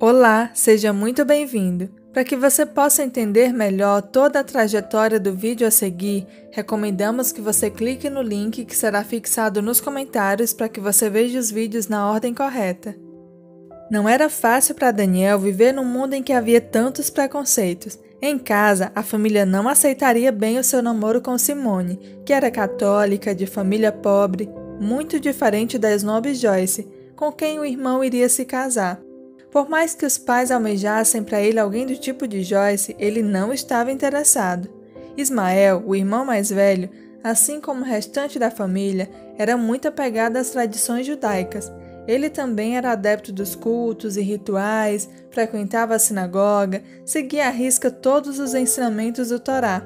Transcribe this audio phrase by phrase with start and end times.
[0.00, 1.88] Olá, seja muito bem-vindo.
[2.12, 7.40] Para que você possa entender melhor toda a trajetória do vídeo a seguir, recomendamos que
[7.40, 11.88] você clique no link que será fixado nos comentários para que você veja os vídeos
[11.88, 12.94] na ordem correta.
[13.90, 17.98] Não era fácil para Daniel viver num mundo em que havia tantos preconceitos.
[18.22, 23.34] Em casa, a família não aceitaria bem o seu namoro com Simone, que era católica,
[23.34, 26.86] de família pobre, muito diferente da snob Joyce,
[27.16, 29.07] com quem o irmão iria se casar.
[29.50, 33.52] Por mais que os pais almejassem para ele alguém do tipo de Joyce, ele não
[33.52, 34.68] estava interessado.
[35.16, 36.90] Ismael, o irmão mais velho,
[37.24, 41.72] assim como o restante da família, era muito apegado às tradições judaicas.
[42.06, 48.38] Ele também era adepto dos cultos e rituais, frequentava a sinagoga, seguia à risca todos
[48.38, 49.82] os ensinamentos do Torá.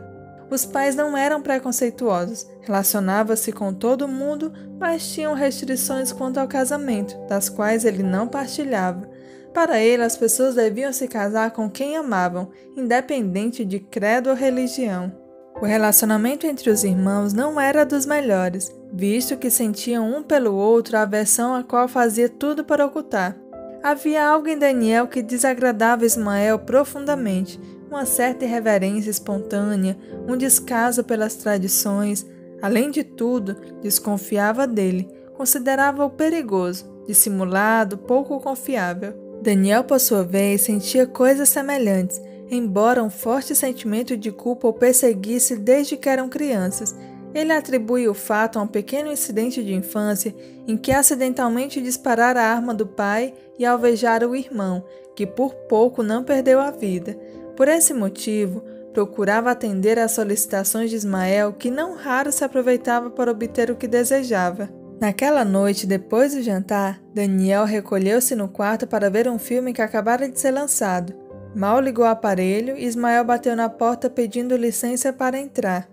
[0.51, 7.17] Os pais não eram preconceituosos, relacionava-se com todo mundo, mas tinham restrições quanto ao casamento,
[7.27, 9.09] das quais ele não partilhava.
[9.53, 15.13] Para ele, as pessoas deviam se casar com quem amavam, independente de credo ou religião.
[15.61, 20.97] O relacionamento entre os irmãos não era dos melhores, visto que sentiam um pelo outro
[20.97, 23.37] a aversão a qual fazia tudo para ocultar.
[23.83, 31.35] Havia algo em Daniel que desagradava Ismael profundamente, uma certa irreverência espontânea, um descaso pelas
[31.35, 32.27] tradições.
[32.63, 39.22] Além de tudo, desconfiava dele, considerava-o perigoso, dissimulado, pouco confiável.
[39.43, 45.57] Daniel, por sua vez, sentia coisas semelhantes, embora um forte sentimento de culpa o perseguisse
[45.57, 46.95] desde que eram crianças.
[47.35, 50.33] Ele atribui o fato a um pequeno incidente de infância
[50.69, 54.85] em que acidentalmente disparara a arma do pai e alvejara o irmão,
[55.17, 57.19] que por pouco não perdeu a vida.
[57.57, 58.63] Por esse motivo,
[58.93, 63.89] procurava atender às solicitações de Ismael, que não raro se aproveitava para obter o que
[63.89, 64.82] desejava.
[65.03, 70.29] Naquela noite, depois do jantar, Daniel recolheu-se no quarto para ver um filme que acabara
[70.29, 71.13] de ser lançado.
[71.57, 75.89] Mal ligou o aparelho Ismael bateu na porta pedindo licença para entrar.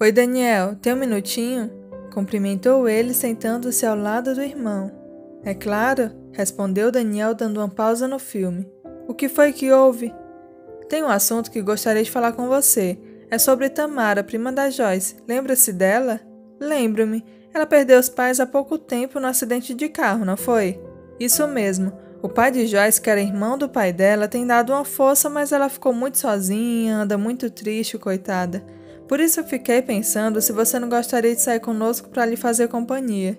[0.00, 1.70] Oi, Daniel, tem um minutinho?
[2.14, 4.90] Cumprimentou ele sentando-se ao lado do irmão.
[5.44, 8.66] É claro, respondeu Daniel dando uma pausa no filme.
[9.06, 10.14] O que foi que houve?
[10.88, 12.98] Tem um assunto que gostaria de falar com você.
[13.30, 15.16] É sobre Tamara, prima da Joyce.
[15.28, 16.22] Lembra-se dela?
[16.58, 17.22] Lembro-me.
[17.56, 20.78] Ela perdeu os pais há pouco tempo no acidente de carro, não foi?
[21.18, 21.90] Isso mesmo.
[22.20, 25.52] O pai de Joyce, que era irmão do pai dela, tem dado uma força, mas
[25.52, 28.62] ela ficou muito sozinha, anda muito triste, coitada.
[29.08, 32.68] Por isso eu fiquei pensando se você não gostaria de sair conosco para lhe fazer
[32.68, 33.38] companhia.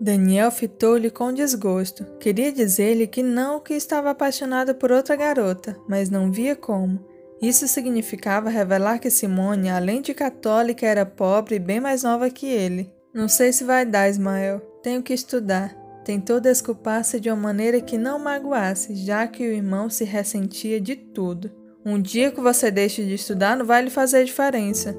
[0.00, 2.04] Daniel fitou-lhe com desgosto.
[2.20, 7.04] Queria dizer-lhe que não, que estava apaixonado por outra garota, mas não via como.
[7.42, 12.46] Isso significava revelar que Simone, além de católica, era pobre e bem mais nova que
[12.46, 12.94] ele.
[13.16, 14.60] Não sei se vai dar, Ismael.
[14.82, 15.74] Tenho que estudar.
[16.04, 20.94] Tentou desculpar-se de uma maneira que não magoasse, já que o irmão se ressentia de
[20.94, 21.50] tudo.
[21.82, 24.94] Um dia que você deixe de estudar não vai lhe fazer diferença.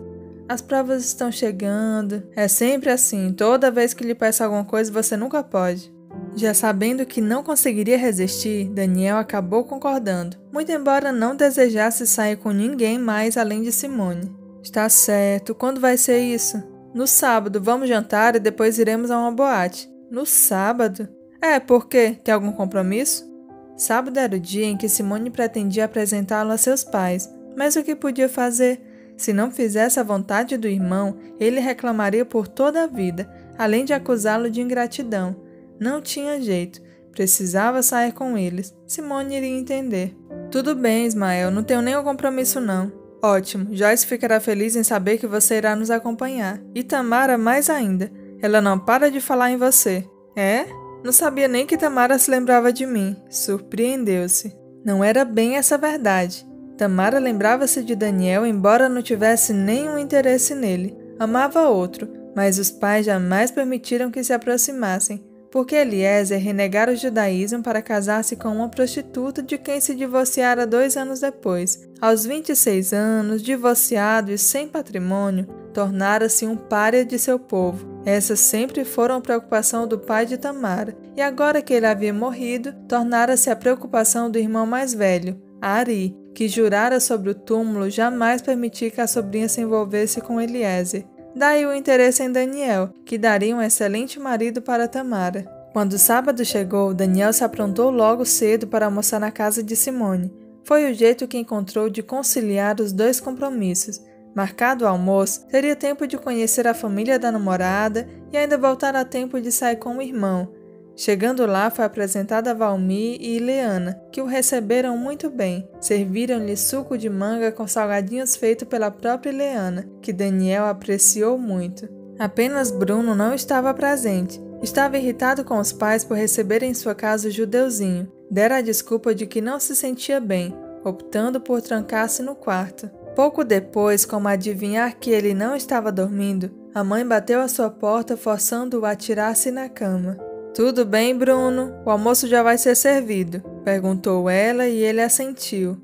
[0.50, 2.24] As provas estão chegando.
[2.36, 3.32] É sempre assim.
[3.34, 5.94] Toda vez que lhe peço alguma coisa, você nunca pode.
[6.36, 12.50] Já sabendo que não conseguiria resistir, Daniel acabou concordando, muito embora não desejasse sair com
[12.50, 14.36] ninguém mais além de Simone.
[14.64, 15.54] Está certo.
[15.54, 16.77] Quando vai ser isso?
[16.98, 19.88] No sábado, vamos jantar e depois iremos a uma boate.
[20.10, 21.08] No sábado?
[21.40, 22.18] É, por quê?
[22.24, 23.32] Tem algum compromisso?
[23.76, 27.96] Sábado era o dia em que Simone pretendia apresentá-lo a seus pais, mas o que
[27.96, 28.82] podia fazer?
[29.16, 33.94] Se não fizesse a vontade do irmão, ele reclamaria por toda a vida, além de
[33.94, 35.36] acusá-lo de ingratidão.
[35.80, 36.82] Não tinha jeito,
[37.12, 38.76] precisava sair com eles.
[38.88, 40.18] Simone iria entender.
[40.50, 42.92] Tudo bem, Ismael, não tenho nenhum compromisso não.
[43.22, 46.62] Ótimo, Joyce ficará feliz em saber que você irá nos acompanhar.
[46.76, 48.12] E Tamara mais ainda.
[48.42, 50.08] Ela não para de falar em você.
[50.36, 50.66] É?
[51.04, 53.16] Não sabia nem que Tamara se lembrava de mim.
[53.30, 54.56] Surpreendeu-se.
[54.86, 56.48] Não era bem essa verdade.
[56.78, 60.96] Tamara lembrava-se de Daniel, embora não tivesse nenhum interesse nele.
[61.20, 67.64] Amava outro, mas os pais jamais permitiram que se aproximassem, porque Eliezer renegara o judaísmo
[67.64, 71.88] para casar-se com uma prostituta de quem se divorciara dois anos depois.
[72.02, 77.86] Aos 26 anos, divorciado e sem patrimônio, tornara-se um pária de seu povo.
[78.06, 82.74] Essas sempre foram a preocupação do pai de Tamara, e agora que ele havia morrido,
[82.88, 88.92] tornara-se a preocupação do irmão mais velho, Ari, que jurara sobre o túmulo jamais permitir
[88.92, 91.06] que a sobrinha se envolvesse com Eliezer.
[91.38, 95.44] Daí o interesse em Daniel, que daria um excelente marido para Tamara.
[95.72, 100.34] Quando o sábado chegou, Daniel se aprontou logo cedo para almoçar na casa de Simone.
[100.64, 104.02] Foi o jeito que encontrou de conciliar os dois compromissos.
[104.36, 109.06] Marcado o almoço, teria tempo de conhecer a família da namorada e ainda voltar a
[109.06, 110.52] tempo de sair com o irmão.
[110.98, 115.70] Chegando lá, foi apresentada a Valmir e Ileana, que o receberam muito bem.
[115.80, 121.88] Serviram-lhe suco de manga com salgadinhos feito pela própria Ileana, que Daniel apreciou muito.
[122.18, 124.42] Apenas Bruno não estava presente.
[124.64, 128.12] Estava irritado com os pais por receberem em sua casa o judeuzinho.
[128.32, 130.52] Dera a desculpa de que não se sentia bem,
[130.84, 132.90] optando por trancar-se no quarto.
[133.16, 138.18] Pouco depois, como adivinhar que ele não estava dormindo, a mãe bateu à sua porta
[138.18, 140.27] forçando-o a tirar-se na cama.
[140.54, 141.74] Tudo bem, Bruno?
[141.86, 145.78] O almoço já vai ser servido, perguntou ela e ele assentiu.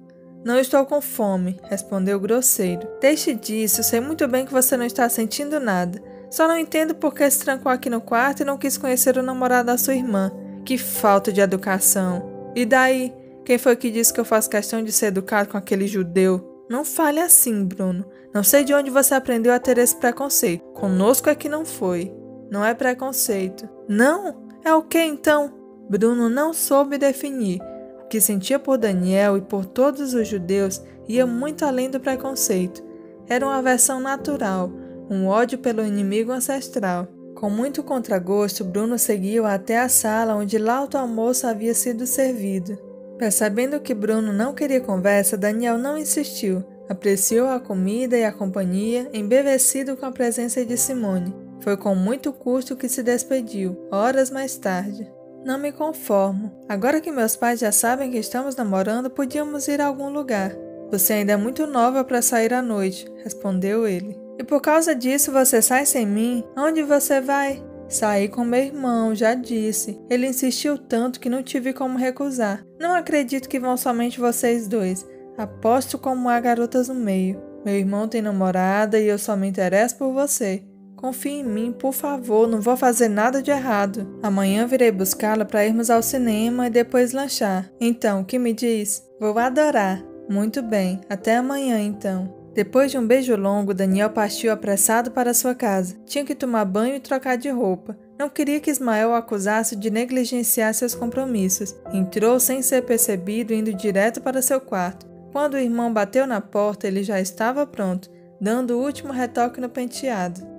[0.43, 2.87] Não estou com fome, respondeu grosseiro.
[2.99, 6.01] Deixe disso, sei muito bem que você não está sentindo nada.
[6.29, 9.23] Só não entendo por que se trancou aqui no quarto e não quis conhecer o
[9.23, 10.31] namorado da sua irmã.
[10.65, 12.51] Que falta de educação.
[12.55, 13.13] E daí?
[13.45, 16.65] Quem foi que disse que eu faço questão de ser educado com aquele judeu?
[16.69, 18.05] Não fale assim, Bruno.
[18.33, 20.63] Não sei de onde você aprendeu a ter esse preconceito.
[20.73, 22.11] Conosco é que não foi.
[22.49, 23.69] Não é preconceito.
[23.87, 24.42] Não?
[24.65, 25.51] É o que então?
[25.89, 27.59] Bruno não soube definir.
[28.01, 32.81] O que sentia por Daniel e por todos os judeus ia muito além do preconceito.
[33.27, 34.71] Era uma aversão natural,
[35.09, 37.07] um ódio pelo inimigo ancestral.
[37.35, 42.77] Com muito contragosto, Bruno seguiu até a sala onde lauto almoço havia sido servido.
[43.17, 46.63] Percebendo que Bruno não queria conversa, Daniel não insistiu.
[46.87, 51.42] Apreciou a comida e a companhia, embevecido com a presença de Simone.
[51.63, 55.09] Foi com muito custo que se despediu, horas mais tarde.
[55.45, 56.51] Não me conformo.
[56.67, 60.53] Agora que meus pais já sabem que estamos namorando, podíamos ir a algum lugar.
[60.91, 64.19] Você ainda é muito nova para sair à noite, respondeu ele.
[64.37, 66.43] E por causa disso você sai sem mim?
[66.57, 67.63] Onde você vai?
[67.87, 69.97] Saí com meu irmão, já disse.
[70.09, 72.61] Ele insistiu tanto que não tive como recusar.
[72.77, 75.07] Não acredito que vão somente vocês dois.
[75.37, 77.41] Aposto como há garotas no meio.
[77.63, 80.61] Meu irmão tem namorada e eu só me interesso por você.
[81.03, 84.17] Confie em mim, por favor, não vou fazer nada de errado.
[84.23, 87.69] Amanhã virei buscá-la para irmos ao cinema e depois lanchar.
[87.77, 89.03] Então, o que me diz?
[89.19, 90.01] Vou adorar.
[90.29, 92.33] Muito bem, até amanhã então.
[92.53, 95.97] Depois de um beijo longo, Daniel partiu apressado para sua casa.
[96.05, 97.97] Tinha que tomar banho e trocar de roupa.
[98.17, 101.75] Não queria que Ismael o acusasse de negligenciar seus compromissos.
[101.91, 105.05] Entrou sem ser percebido, indo direto para seu quarto.
[105.33, 108.09] Quando o irmão bateu na porta, ele já estava pronto,
[108.39, 110.52] dando o último retoque no penteado.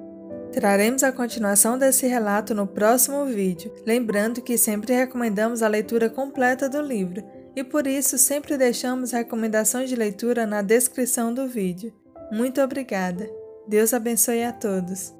[0.54, 6.68] Traremos a continuação desse relato no próximo vídeo, lembrando que sempre recomendamos a leitura completa
[6.68, 7.24] do livro
[7.56, 11.92] e por isso sempre deixamos recomendações de leitura na descrição do vídeo.
[12.30, 13.28] Muito obrigada!
[13.66, 15.12] Deus abençoe a todos!